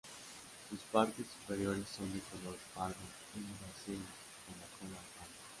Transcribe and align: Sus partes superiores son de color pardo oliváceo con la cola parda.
Sus 0.67 0.79
partes 0.91 1.27
superiores 1.27 1.87
son 1.95 2.11
de 2.11 2.21
color 2.21 2.57
pardo 2.73 2.95
oliváceo 3.35 4.01
con 4.47 4.59
la 4.59 4.77
cola 4.95 5.01
parda. 5.15 5.35